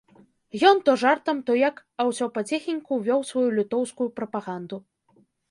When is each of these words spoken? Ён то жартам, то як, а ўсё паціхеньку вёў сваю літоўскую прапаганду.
Ён 0.69 0.79
то 0.85 0.95
жартам, 1.01 1.41
то 1.49 1.57
як, 1.63 1.75
а 1.99 2.05
ўсё 2.09 2.25
паціхеньку 2.39 2.99
вёў 3.09 3.21
сваю 3.33 3.45
літоўскую 3.59 4.09
прапаганду. 4.19 4.77